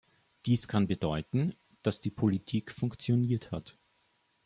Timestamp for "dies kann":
0.47-0.87